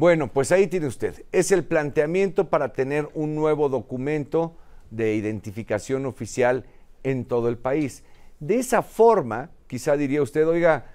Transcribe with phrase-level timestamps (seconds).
[0.00, 1.26] Bueno, pues ahí tiene usted.
[1.30, 4.56] Es el planteamiento para tener un nuevo documento
[4.90, 6.64] de identificación oficial
[7.02, 8.02] en todo el país.
[8.38, 10.86] De esa forma, quizá diría usted, oiga,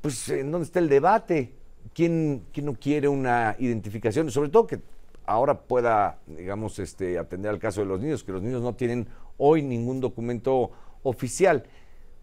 [0.00, 1.52] pues ¿en dónde está el debate?
[1.94, 4.28] ¿Quién, quién no quiere una identificación?
[4.32, 4.80] Sobre todo que
[5.24, 9.06] ahora pueda, digamos, este, atender al caso de los niños, que los niños no tienen
[9.36, 10.72] hoy ningún documento
[11.04, 11.62] oficial.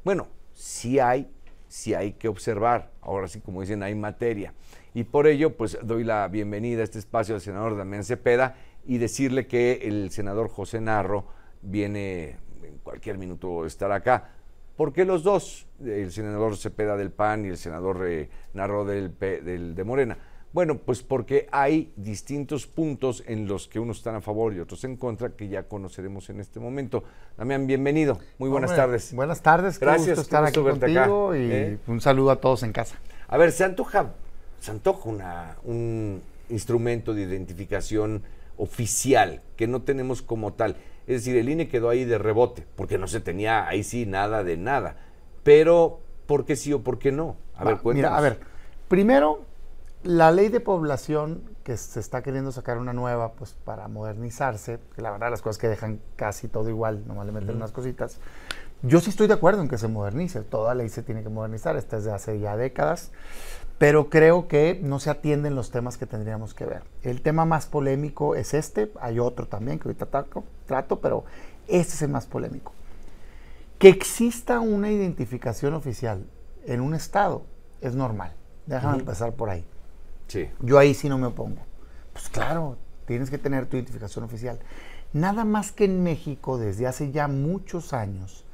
[0.03, 1.29] Bueno, sí hay,
[1.69, 2.91] sí hay que observar.
[2.99, 4.53] Ahora sí, como dicen, hay materia.
[4.95, 8.97] Y por ello, pues doy la bienvenida a este espacio al senador Damián Cepeda y
[8.97, 11.27] decirle que el senador José Narro
[11.61, 14.29] viene en cualquier minuto estar acá.
[14.77, 15.67] ¿Por qué los dos?
[15.83, 20.17] El senador Cepeda del PAN y el senador eh, Narro del, del, de Morena.
[20.53, 24.85] Bueno, pues porque hay distintos puntos en los que unos están a favor y otros
[24.85, 27.03] en contra que ya conoceremos en este momento.
[27.37, 28.17] Damián, bienvenido.
[28.37, 29.13] Muy buenas tardes.
[29.13, 29.77] Buenas tardes.
[29.77, 30.15] Gracias.
[30.15, 31.79] por estar aquí contigo y ¿eh?
[31.85, 32.95] un saludo a todos en casa.
[33.27, 34.13] A ver, se antoja,
[34.65, 38.23] se antoja una, un instrumento de identificación
[38.57, 40.77] oficial que no tenemos como tal.
[41.05, 44.43] Es decir, el INE quedó ahí de rebote, porque no se tenía ahí sí nada
[44.43, 44.97] de nada.
[45.43, 47.35] Pero, ¿por qué sí o por qué no?
[47.55, 48.09] A ver, cuéntanos.
[48.11, 48.39] Mira, a ver,
[48.87, 49.41] primero,
[50.01, 55.01] la ley de población que se está queriendo sacar una nueva, pues para modernizarse, que
[55.03, 58.17] la verdad las cosas que dejan casi todo igual, nomás le meten unas cositas.
[58.81, 61.75] Yo sí estoy de acuerdo en que se modernice, toda ley se tiene que modernizar,
[61.75, 63.11] esta es de hace ya décadas
[63.77, 66.83] pero creo que no se atienden los temas que tendríamos que ver.
[67.01, 70.07] El tema más polémico es este, hay otro también que ahorita
[70.65, 71.25] trato, pero
[71.67, 72.71] este es el más polémico.
[73.77, 76.25] Que exista una identificación oficial
[76.65, 77.43] en un estado
[77.81, 78.33] es normal.
[78.65, 79.65] Déjame empezar por ahí.
[80.27, 80.49] Sí.
[80.61, 81.61] Yo ahí sí no me opongo.
[82.13, 84.59] Pues claro, tienes que tener tu identificación oficial.
[85.13, 88.45] Nada más que en México, desde hace ya muchos años,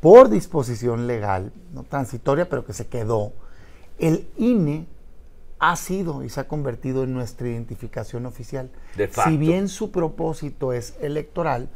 [0.00, 3.32] por disposición legal, no transitoria, pero que se quedó,
[3.98, 4.86] el INE
[5.58, 8.70] ha sido y se ha convertido en nuestra identificación oficial.
[9.24, 11.68] Si bien su propósito es electoral,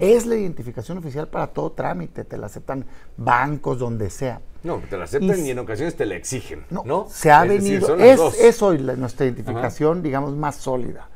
[0.00, 2.84] es la identificación oficial para todo trámite, te la aceptan
[3.16, 4.40] bancos, donde sea.
[4.64, 6.64] No, te la aceptan y, en ocasiones te la exigen.
[6.68, 11.08] No, se ha venido, es, hoy nuestra identificación, digamos, más sólida.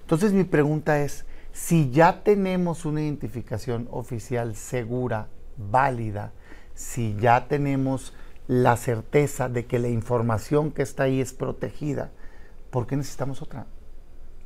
[0.00, 6.32] Entonces mi pregunta es, si ya tenemos una identificación oficial segura, válida,
[6.74, 8.14] si ya tenemos
[8.46, 12.10] la certeza de que la información que está ahí es protegida,
[12.70, 13.66] ¿por qué necesitamos otra?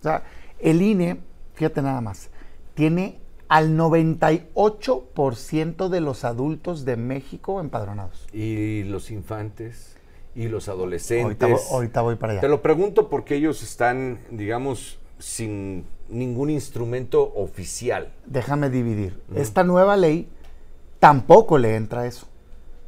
[0.00, 0.24] O sea,
[0.58, 1.20] el INE,
[1.54, 2.30] fíjate nada más,
[2.74, 8.26] tiene al 98% de los adultos de México empadronados.
[8.32, 9.96] ¿Y los infantes?
[10.34, 11.68] ¿Y los adolescentes?
[11.70, 12.42] Ahorita, voy para allá.
[12.42, 18.12] Te lo pregunto porque ellos están, digamos, sin ningún instrumento oficial.
[18.26, 19.22] Déjame dividir.
[19.34, 20.28] Esta nueva ley
[20.98, 22.28] tampoco le entra eso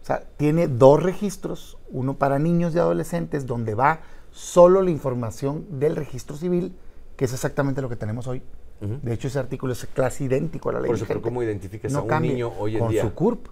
[0.08, 5.96] sea, tiene dos registros, uno para niños y adolescentes, donde va solo la información del
[5.96, 6.74] registro civil,
[7.16, 8.42] que es exactamente lo que tenemos hoy.
[8.80, 10.88] De hecho, ese artículo es casi idéntico a la ley.
[10.88, 13.02] Por eso, pero ¿cómo identificas a un niño hoy en con día?
[13.02, 13.46] Con su CURP,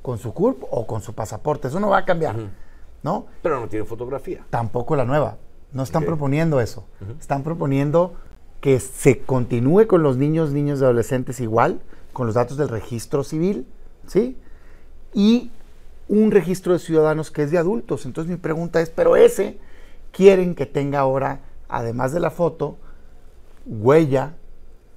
[0.00, 1.68] con su CURP o con su pasaporte.
[1.68, 2.36] Eso no va a cambiar,
[3.02, 3.26] ¿no?
[3.42, 4.46] Pero no tiene fotografía.
[4.48, 5.36] Tampoco la nueva.
[5.72, 6.86] No están proponiendo eso.
[7.20, 8.14] Están proponiendo
[8.62, 11.82] que se continúe con los niños, niños y adolescentes igual,
[12.14, 13.66] con los datos del registro civil,
[14.06, 14.38] ¿sí?
[15.12, 15.50] Y
[16.08, 18.06] un registro de ciudadanos que es de adultos.
[18.06, 19.58] Entonces mi pregunta es, pero ese
[20.12, 22.76] quieren que tenga ahora, además de la foto,
[23.66, 24.34] huella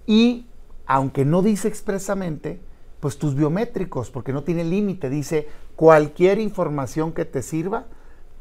[0.06, 0.46] y,
[0.86, 2.60] aunque no dice expresamente,
[3.00, 7.86] pues tus biométricos, porque no tiene límite, dice cualquier información que te sirva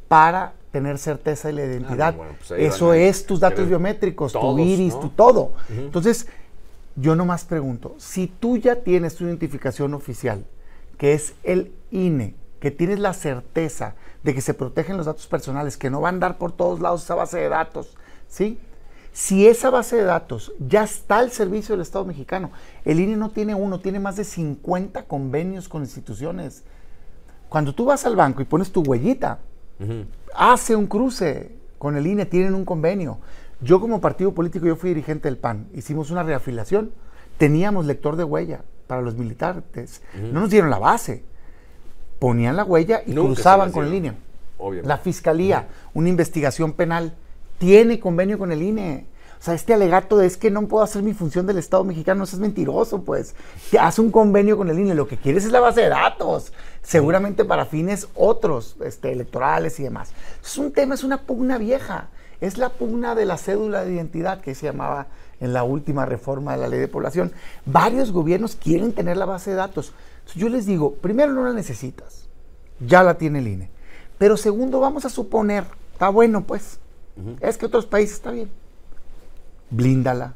[0.08, 2.16] para tener certeza de la identidad.
[2.18, 5.52] Ah, pues Eso es tus datos biométricos, tu iris, tu todo.
[5.68, 6.26] Entonces,
[6.96, 10.44] yo nomás pregunto, si tú ya tienes tu identificación oficial,
[10.98, 15.76] que es el INE, que tienes la certeza de que se protegen los datos personales,
[15.76, 17.96] que no van a andar por todos lados esa base de datos,
[18.28, 18.58] ¿sí?
[19.12, 22.50] Si esa base de datos ya está al servicio del Estado mexicano,
[22.84, 26.64] el INE no tiene uno, tiene más de 50 convenios con instituciones.
[27.48, 29.38] Cuando tú vas al banco y pones tu huellita,
[30.34, 33.18] hace un cruce con el INE, tienen un convenio.
[33.60, 36.92] Yo como partido político, yo fui dirigente del PAN, hicimos una reafiliación,
[37.38, 41.24] teníamos lector de huella para los militares, no nos dieron la base
[42.18, 44.12] ponían la huella y cruzaban con el INE.
[44.84, 47.14] La fiscalía, una investigación penal,
[47.58, 49.06] tiene convenio con el INE.
[49.38, 52.24] O sea, este alegato de es que no puedo hacer mi función del Estado mexicano,
[52.24, 53.34] eso es mentiroso, pues.
[53.78, 56.52] Hace un convenio con el INE, lo que quieres es la base de datos,
[56.82, 60.12] seguramente para fines otros, este, electorales y demás.
[60.42, 62.08] Es un tema, es una pugna vieja.
[62.40, 65.06] Es la pugna de la cédula de identidad que se llamaba
[65.40, 67.32] en la última reforma de la ley de población.
[67.64, 69.92] Varios gobiernos quieren tener la base de datos.
[70.34, 72.28] Yo les digo, primero no la necesitas,
[72.80, 73.70] ya la tiene el INE.
[74.18, 76.80] Pero segundo, vamos a suponer, está bueno pues,
[77.40, 78.50] Es que otros países está bien.
[79.70, 80.34] Blíndala,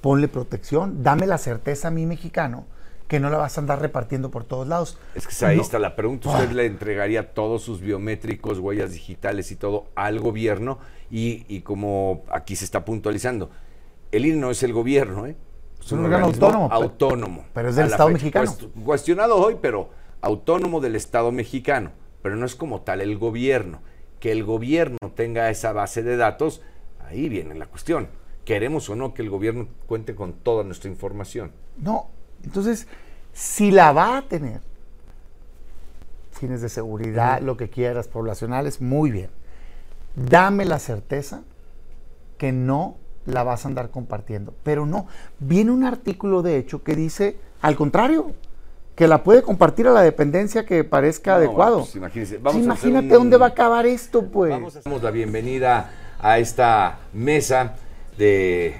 [0.00, 2.66] ponle protección, dame la certeza a mi mexicano
[3.08, 4.98] que no la vas a andar repartiendo por todos lados.
[5.14, 6.28] Es que ahí está la pregunta.
[6.28, 10.78] ¿Usted le entregaría todos sus biométricos, huellas digitales y todo al gobierno?
[11.10, 13.50] Y, como aquí se está puntualizando,
[14.12, 15.36] el INE no es el gobierno, ¿eh?
[15.88, 16.68] Es un, órgano autónomo.
[16.70, 17.44] Autónomo.
[17.54, 18.54] Pero es del Estado mexicano.
[18.84, 19.88] cuestionado hoy, pero
[20.20, 21.92] autónomo del Estado mexicano.
[22.20, 23.80] Pero no es como tal el gobierno.
[24.20, 26.60] Que el gobierno tenga esa base de datos,
[27.08, 28.08] ahí viene la cuestión.
[28.44, 31.52] ¿Queremos o no que el gobierno cuente con toda nuestra información?
[31.78, 32.10] No,
[32.44, 32.86] entonces,
[33.32, 34.60] si la va a tener,
[36.32, 39.30] fines de seguridad, lo que quieras, poblacionales, muy bien.
[40.16, 41.44] Dame la certeza
[42.36, 42.98] que no
[43.28, 44.54] la vas a andar compartiendo.
[44.62, 45.06] Pero no,
[45.38, 48.32] viene un artículo de hecho que dice, al contrario,
[48.96, 51.80] que la puede compartir a la dependencia que parezca adecuado.
[51.80, 54.50] Pues, imagínate dónde va a acabar esto, pues.
[54.50, 57.76] Vamos a damos la bienvenida a esta mesa
[58.16, 58.74] de,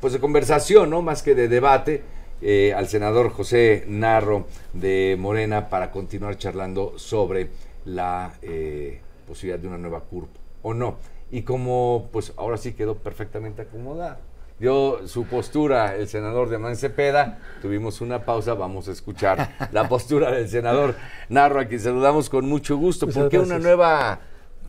[0.00, 1.02] pues, de conversación, ¿no?
[1.02, 2.02] Más que de debate
[2.40, 7.50] eh, al senador José Narro de Morena para continuar charlando sobre
[7.84, 10.30] la eh, posibilidad de una nueva CURP
[10.62, 10.96] o no.
[11.30, 14.18] Y como pues ahora sí quedó perfectamente acomodado.
[14.58, 20.30] Dio su postura el senador de Mancepeda, tuvimos una pausa, vamos a escuchar la postura
[20.30, 20.96] del senador
[21.30, 23.06] Narro, a quien saludamos con mucho gusto.
[23.08, 24.20] ¿Por qué una nueva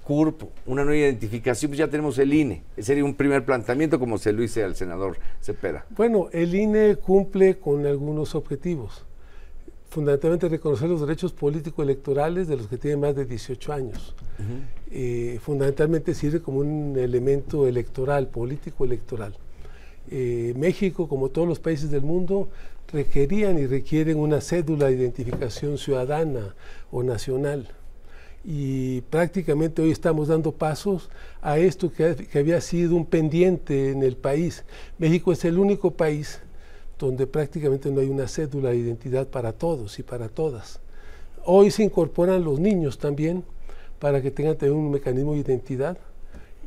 [0.03, 2.63] CURP, una nueva identificación, pues ya tenemos el INE.
[2.75, 5.85] Ese sería un primer planteamiento como se lo hice al senador Cepeda.
[5.91, 9.05] Bueno, el INE cumple con algunos objetivos.
[9.89, 14.15] Fundamentalmente reconocer los derechos político-electorales de los que tienen más de 18 años.
[14.89, 19.33] Eh, fundamentalmente sirve como un elemento electoral, político-electoral.
[20.09, 22.49] Eh, México, como todos los países del mundo,
[22.91, 26.55] requerían y requieren una cédula de identificación ciudadana
[26.91, 27.69] o nacional
[28.43, 31.09] y prácticamente hoy estamos dando pasos
[31.41, 34.63] a esto que, había sido un pendiente en el país.
[34.97, 36.39] México es el único país
[36.97, 40.79] donde prácticamente no hay una cédula de identidad para todos y para todas.
[41.45, 43.43] Hoy se incorporan los niños también
[44.01, 45.95] para que tengan también un mecanismo de identidad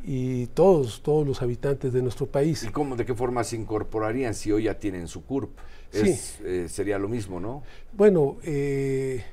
[0.05, 2.63] y todos, todos los habitantes de nuestro país.
[2.63, 5.49] ¿Y cómo, de qué forma se incorporarían si hoy ya tienen su CURP?
[5.91, 6.17] sí.
[6.45, 7.63] Eh, sería lo mismo, ¿no?
[7.91, 9.23] Bueno, eh,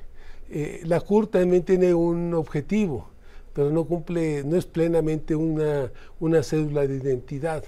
[0.49, 3.07] eh, la CUR también tiene un objetivo,
[3.53, 5.89] pero no cumple, no es plenamente una,
[6.19, 7.63] una cédula de identidad.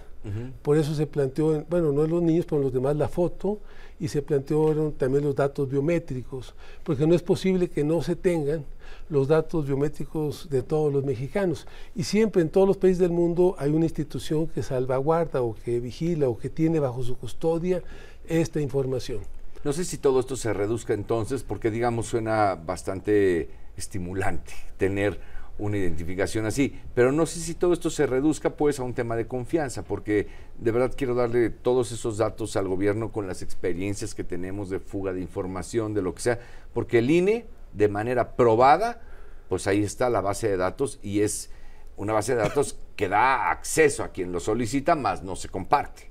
[0.61, 3.59] Por eso se planteó, bueno, no en los niños, pero en los demás la foto,
[3.99, 8.65] y se plantearon también los datos biométricos, porque no es posible que no se tengan
[9.09, 11.67] los datos biométricos de todos los mexicanos.
[11.95, 15.79] Y siempre en todos los países del mundo hay una institución que salvaguarda o que
[15.79, 17.83] vigila o que tiene bajo su custodia
[18.27, 19.19] esta información.
[19.63, 25.19] No sé si todo esto se reduzca entonces, porque digamos suena bastante estimulante tener
[25.57, 29.15] una identificación así, pero no sé si todo esto se reduzca pues a un tema
[29.15, 34.13] de confianza, porque de verdad quiero darle todos esos datos al gobierno con las experiencias
[34.13, 36.39] que tenemos de fuga de información, de lo que sea,
[36.73, 39.01] porque el INE de manera probada,
[39.47, 41.49] pues ahí está la base de datos y es
[41.97, 46.09] una base de datos que da acceso a quien lo solicita, más no se comparte.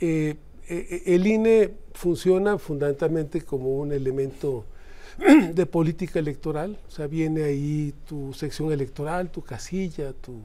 [0.00, 0.36] Eh,
[0.68, 4.64] eh, eh, el INE funciona fundamentalmente como un elemento
[5.54, 10.42] de política electoral, o sea, viene ahí tu sección electoral, tu casilla, tu,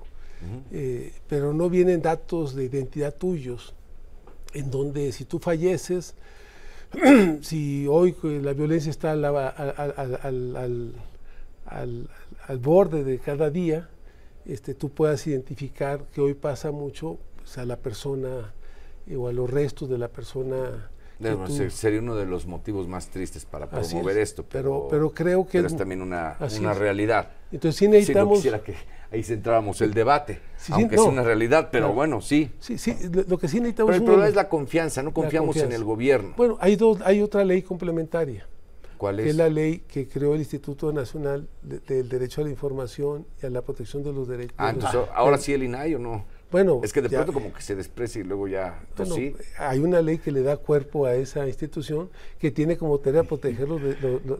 [0.72, 3.74] eh, pero no vienen datos de identidad tuyos,
[4.54, 6.16] en donde si tú falleces,
[7.42, 9.26] si hoy la violencia está al,
[11.66, 13.90] al, borde de cada día,
[14.46, 18.54] este, tú puedas identificar que hoy pasa mucho pues, a la persona
[19.16, 20.90] o a los restos de la persona.
[21.70, 24.46] Sería uno de los motivos más tristes para promover esto.
[24.50, 25.60] Pero, pero, creo que...
[25.60, 27.30] es también una, una realidad.
[27.52, 28.38] Entonces sí necesitamos...
[28.38, 28.76] quisiera que
[29.12, 30.40] ahí centráramos el debate,
[30.72, 32.52] aunque es una realidad, pero bueno, sí.
[32.60, 32.96] Sí, sí,
[33.28, 33.92] lo que sí necesitamos...
[33.92, 36.34] Pero el problema es la confianza, no confiamos en el gobierno.
[36.36, 38.48] Bueno, hay, dos, hay otra ley complementaria.
[38.98, 39.26] ¿Cuál es?
[39.26, 43.46] Que es la ley que creó el Instituto Nacional del Derecho a la Información y
[43.46, 44.56] a la Protección de los Derechos.
[44.58, 46.26] Ah, entonces, ¿ahora sí el INAI o no?
[46.52, 48.80] Bueno, es que de pronto como que se desprecia y luego ya.
[48.96, 49.36] Pues sí.
[49.58, 52.10] Hay una ley que le da cuerpo a esa institución
[52.40, 53.82] que tiene como tarea proteger los,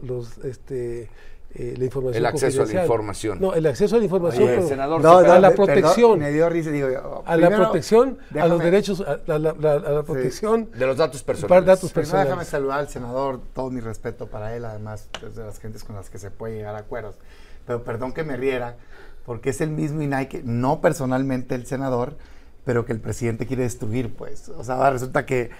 [0.02, 1.10] los, este,
[1.58, 2.16] eh, la información.
[2.18, 3.38] El acceso a la información.
[3.40, 4.48] No, el acceso a la información.
[4.48, 6.18] el senador no, a la protección.
[6.18, 10.70] me dio risa, digo, a la protección, a los derechos, a la, protección.
[10.72, 11.66] De los datos personales.
[11.66, 12.28] datos personales.
[12.28, 15.96] déjame saludar al senador, todo mi respeto para él, además es de las gentes con
[15.96, 17.16] las que se puede llegar a acuerdos.
[17.66, 18.76] Pero perdón que me riera,
[19.26, 22.16] porque es el mismo INAI que, no personalmente el senador,
[22.64, 24.48] pero que el presidente quiere destruir, pues.
[24.50, 25.50] O sea, resulta que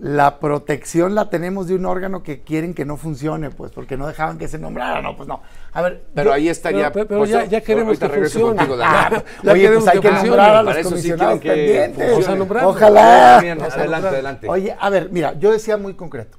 [0.00, 4.06] la protección la tenemos de un órgano que quieren que no funcione, pues, porque no
[4.08, 5.42] dejaban que se nombrara, no, pues no.
[5.72, 6.92] A ver, pero ahí estaría.
[6.92, 8.56] Pero, pero ya, ya, queremos que funcione.
[8.56, 12.28] Contigo, ah, ya Oye, pues hay que, nombrar a los Para comisionados sí pendientes.
[12.28, 12.64] Nombrar.
[12.64, 13.38] Ojalá.
[13.38, 14.48] adelante, adelante.
[14.48, 16.36] Oye, a ver, mira, yo decía muy concreto.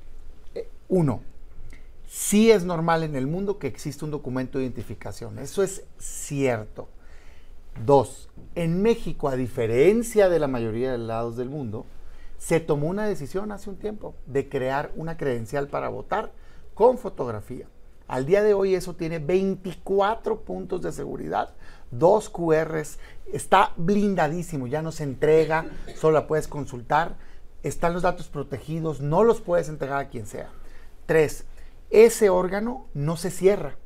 [0.56, 1.22] Eh, uno,
[2.10, 5.38] sí es normal en el mundo que exista un documento de identificación.
[5.38, 6.89] Eso es cierto.
[7.86, 11.86] Dos, en México, a diferencia de la mayoría de lados del mundo,
[12.39, 16.32] se tomó una decisión hace un tiempo de crear una credencial para votar
[16.74, 17.68] con fotografía.
[18.08, 21.54] Al día de hoy eso tiene 24 puntos de seguridad,
[21.92, 22.98] dos QRs,
[23.32, 27.18] está blindadísimo, ya no se entrega, solo la puedes consultar,
[27.62, 30.50] están los datos protegidos, no los puedes entregar a quien sea.
[31.06, 31.46] Tres,
[31.89, 33.77] ese órgano no se cierra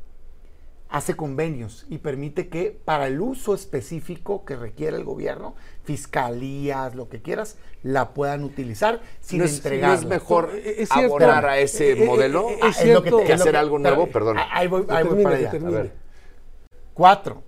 [0.94, 5.56] hace convenios y permite que para el uso específico que requiere el gobierno,
[5.86, 9.96] fiscalías, lo que quieras, la puedan utilizar sin ¿No entregarla.
[9.96, 10.52] es mejor
[10.92, 14.06] abonar a ese modelo es es que, que hacer algo nuevo?
[14.06, 14.38] Perdón.
[14.52, 15.50] Ahí voy, ahí voy para allá.
[15.50, 15.94] A ver.
[16.94, 17.42] Cuatro.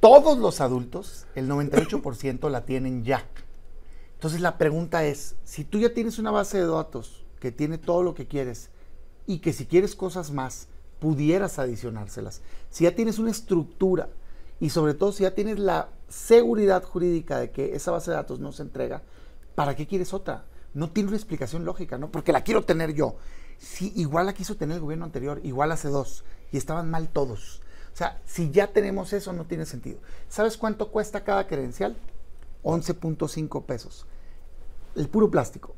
[0.00, 3.26] Todos los adultos, el 98% la tienen ya.
[4.14, 8.02] Entonces la pregunta es, si tú ya tienes una base de datos que tiene todo
[8.02, 8.70] lo que quieres
[9.26, 10.68] y que si quieres cosas más,
[11.00, 12.40] pudieras adicionárselas.
[12.70, 14.08] Si ya tienes una estructura
[14.60, 18.40] y sobre todo si ya tienes la seguridad jurídica de que esa base de datos
[18.40, 19.02] no se entrega,
[19.54, 20.44] ¿para qué quieres otra?
[20.72, 22.10] No tiene una explicación lógica, ¿no?
[22.10, 23.16] Porque la quiero tener yo.
[23.58, 27.60] Si igual la quiso tener el gobierno anterior, igual hace dos, y estaban mal todos.
[27.92, 30.00] O sea, si ya tenemos eso, no tiene sentido.
[30.28, 31.96] ¿Sabes cuánto cuesta cada credencial?
[32.64, 34.06] 11.5 pesos.
[34.96, 35.76] El puro plástico.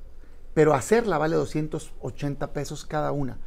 [0.56, 3.38] Pero hacerla vale 280 pesos cada una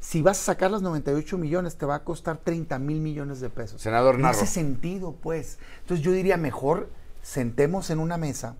[0.00, 3.50] si vas a sacar los 98 millones, te va a costar 30 mil millones de
[3.50, 3.82] pesos.
[3.82, 4.22] Senador Narro.
[4.22, 5.58] No hace sentido, pues.
[5.80, 6.88] Entonces yo diría, mejor
[7.22, 8.56] sentemos en una mesa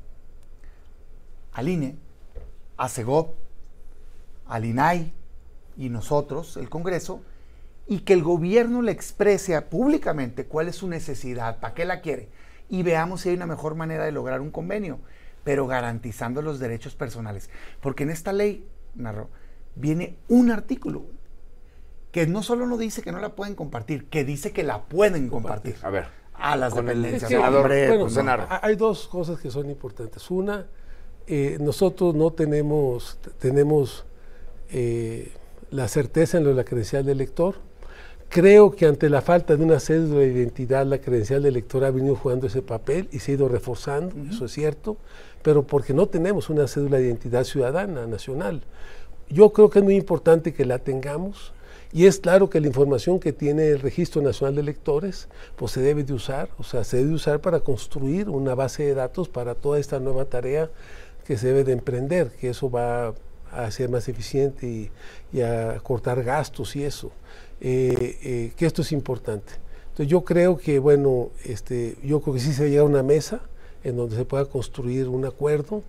[1.52, 1.96] al INE,
[2.76, 3.34] a CEGOP,
[4.46, 5.12] al INAI
[5.76, 7.22] y nosotros, el Congreso,
[7.86, 12.28] y que el gobierno le exprese públicamente cuál es su necesidad, para qué la quiere,
[12.68, 14.98] y veamos si hay una mejor manera de lograr un convenio,
[15.44, 17.50] pero garantizando los derechos personales.
[17.80, 19.28] Porque en esta ley, Narro,
[19.74, 21.04] viene un artículo
[22.12, 25.28] que no solo no dice que no la pueden compartir, que dice que la pueden
[25.28, 25.76] compartir.
[25.82, 26.06] A ver.
[26.34, 27.30] A las dependencias.
[27.32, 28.18] Pues
[28.48, 30.30] hay dos cosas que son importantes.
[30.30, 30.66] Una,
[31.26, 34.06] eh, nosotros no tenemos, tenemos
[34.70, 35.32] eh,
[35.70, 37.56] la certeza en lo de la credencial de elector.
[38.28, 41.90] Creo que ante la falta de una cédula de identidad, la credencial de elector ha
[41.90, 44.98] venido jugando ese papel y se ha ido reforzando, eso es cierto,
[45.42, 48.62] pero porque no tenemos una cédula de identidad ciudadana nacional.
[49.30, 51.52] Yo creo que es muy importante que la tengamos
[51.90, 55.80] y es claro que la información que tiene el Registro Nacional de Electores, pues se
[55.80, 59.30] debe de usar, o sea, se debe de usar para construir una base de datos
[59.30, 60.68] para toda esta nueva tarea
[61.26, 63.14] que se debe de emprender, que eso va
[63.52, 64.90] a ser más eficiente
[65.32, 67.12] y, a cortar gastos y eso,
[67.60, 69.52] eh, eh, que esto es importante.
[69.90, 73.40] Entonces yo creo que, bueno, este, yo creo que sí se va a una mesa
[73.84, 75.82] en donde se pueda construir un acuerdo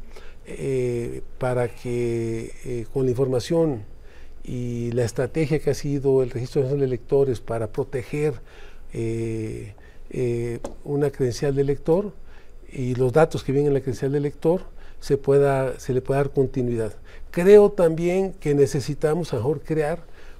[0.45, 3.83] eh, para que con la información
[4.43, 8.33] y la estrategia que ha sido el Registro Nacional de Electores para proteger
[10.83, 12.13] una credencial de elector
[12.71, 14.63] y los datos que vienen en la credencial de elector
[14.99, 16.93] se, pueda, se le pueda dar continuidad.
[17.31, 19.99] Creo también que necesitamos mejor crear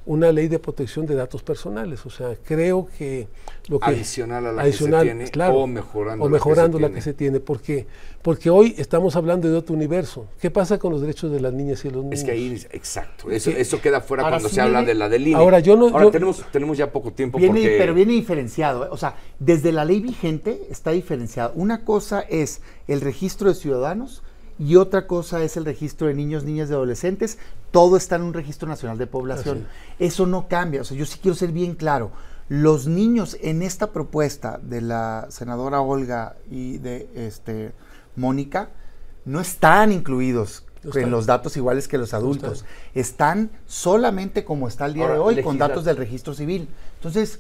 [0.10, 2.04] una ley de protección de datos personales.
[2.04, 3.28] O sea, creo que
[3.68, 7.14] lo que adicional a la que se tiene o mejorando, o mejorando la, que se,
[7.14, 7.40] tiene.
[7.40, 7.86] Porque,
[8.24, 10.26] porque hoy estamos hablando de otro universo.
[10.42, 12.20] ¿Qué pasa con los derechos de las niñas y los niños?
[12.22, 15.38] Es que ahí, exacto, eso, eso queda fuera cuando se habla de la del INE.
[15.38, 17.38] Ahora, yo no, ahora tenemos, tenemos ya poco tiempo.
[17.38, 18.86] Viene, Pero viene diferenciado.
[18.86, 18.90] ¿eh?
[18.90, 21.52] O sea, desde la ley vigente está diferenciado.
[21.54, 24.24] Una cosa es el registro de ciudadanos
[24.60, 27.38] y otra cosa es el registro de niños, niñas y adolescentes.
[27.72, 29.66] Todo está en un registro nacional de población.
[30.00, 30.82] Eso no cambia.
[30.82, 32.12] O sea, yo sí quiero ser bien claro.
[32.50, 37.72] Los niños en esta propuesta de la senadora Olga y de este,
[38.18, 38.70] Mónica
[39.24, 42.66] no están incluidos en los datos iguales que los adultos.
[42.94, 43.52] están.
[43.66, 46.68] solamente como está el día de hoy, con datos del registro civil.
[46.96, 47.40] Entonces,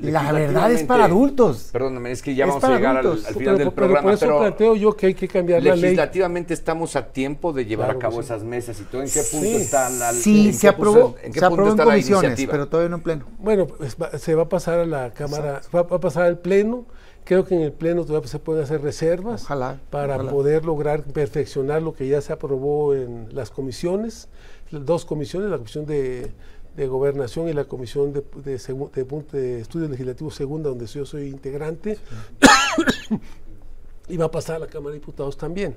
[0.00, 1.70] la verdad es para adultos.
[1.72, 4.00] Perdóname, es que ya vamos a llegar al, final del programa.
[4.00, 5.82] Pero por eso planteo yo que hay que cambiar la ley.
[5.82, 9.02] Legislativamente estamos a tiempo de llevar a cabo esas mesas y todo.
[9.02, 12.68] ¿En qué punto está la Sí, se aprobó, ¿en qué se aprobó en comisiones, pero
[12.68, 13.26] todavía no en pleno.
[13.38, 16.86] Bueno, pues se va a pasar a la Cámara, va, a pasar al pleno.
[17.24, 19.46] Creo que en el pleno todavía se pueden hacer reservas
[19.90, 24.28] para poder lograr perfeccionar lo que ya se aprobó en las comisiones,
[24.70, 26.32] dos comisiones, la comisión de
[26.78, 31.98] de Gobernación y la Comisión de, de, Estudios Legislativos Segunda, donde yo soy integrante.
[34.08, 35.74] y va a pasar a la Cámara de Diputados también.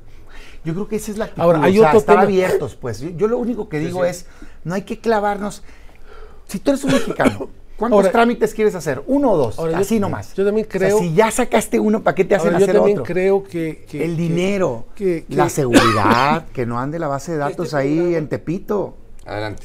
[0.63, 1.41] Yo creo que esa es la actitud.
[1.41, 2.24] Ahora, hay o sea, otro estar tema.
[2.24, 3.00] abiertos, pues.
[3.01, 4.27] Yo, yo lo único que digo es,
[4.63, 5.63] no hay que clavarnos.
[6.48, 9.01] Si tú eres un mexicano, ¿cuántos Ahora- trámites quieres hacer?
[9.08, 9.58] ¿Uno o dos?
[9.58, 10.36] Ahora, yo- Así nomás.
[10.36, 12.65] yo también O sea, creo- si ya sacaste uno, ¿para qué te hacen Ahora, yo
[12.65, 13.12] hacer también otro?
[13.12, 17.38] creo que, que- El dinero, que- que- la seguridad, que no ande la base de
[17.50, 18.98] datos Este ahí programa- en Tepito.
[19.25, 19.63] Adelante.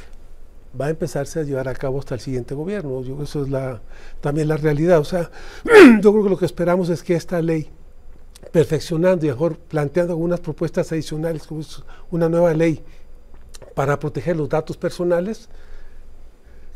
[0.80, 3.02] Va a empezarse a llevar a cabo hasta el siguiente gobierno.
[3.02, 3.80] Yo, eso es
[4.20, 4.98] también la realidad.
[4.98, 5.30] O sea,
[6.00, 7.70] yo creo que lo que esperamos es que esta ley,
[8.52, 12.82] perfeccionando y mejor planteando algunas propuestas adicionales, como es una nueva ley
[13.74, 15.48] para proteger los datos personales,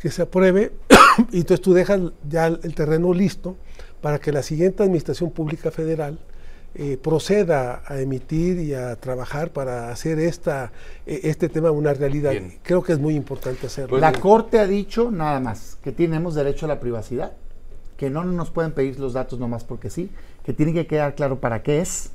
[0.01, 0.73] que se apruebe
[1.33, 3.57] y entonces tú dejas ya el terreno listo
[4.01, 6.19] para que la siguiente Administración Pública Federal
[6.75, 10.71] eh, proceda a emitir y a trabajar para hacer esta,
[11.07, 12.31] eh, este tema una realidad.
[12.31, 12.59] Bien.
[12.63, 13.91] Creo que es muy importante hacerlo.
[13.91, 17.33] Pues- La Corte ha dicho nada más que tenemos derecho a la privacidad,
[17.97, 20.11] que no nos pueden pedir los datos nomás porque sí,
[20.45, 22.11] que tiene que quedar claro para qué es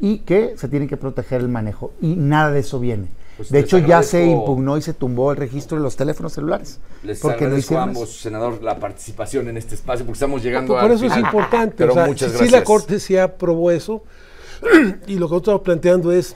[0.00, 1.92] y que se tiene que proteger el manejo.
[2.00, 3.08] Y nada de eso viene.
[3.38, 6.80] Pues de hecho, ya se impugnó y se tumbó el registro de los teléfonos celulares.
[7.04, 8.18] Les porque no agradezco a hicieron ambos, eso.
[8.20, 11.76] senador, la participación en este espacio, porque estamos llegando por, al por eso es importante.
[11.76, 12.50] Pero o sea, muchas gracias.
[12.50, 14.02] si la Corte sí aprobó eso,
[15.06, 16.34] y lo que nosotros estamos planteando es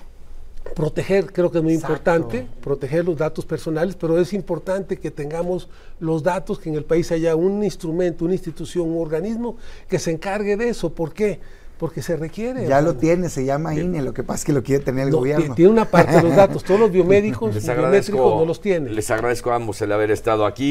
[0.76, 1.92] proteger, creo que es muy Exacto.
[1.92, 5.68] importante, proteger los datos personales, pero es importante que tengamos
[5.99, 9.56] los datos, que en el país haya un instrumento, una institución, un organismo
[9.88, 10.94] que se encargue de eso.
[10.94, 11.40] ¿Por qué?
[11.40, 11.62] Porque
[12.03, 12.67] se requiere.
[12.69, 15.11] Ya lo tiene, se llama INE, lo que pasa es que lo quiere tener el
[15.11, 15.47] no, gobierno.
[15.47, 18.91] ti- tiene una parte de los datos, todos los biomédicos, Les biométricos no los tiene.
[18.91, 20.71] les agradezco a ambos el haber estado aquí.